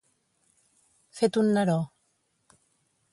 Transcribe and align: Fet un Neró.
Fet 1.19 1.39
un 1.43 1.53
Neró. 1.59 1.77